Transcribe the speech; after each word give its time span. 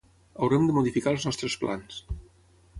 Haurem 0.45 0.65
de 0.69 0.77
modificar 0.77 1.13
els 1.17 1.29
nostres 1.29 1.61
plans. 1.65 2.03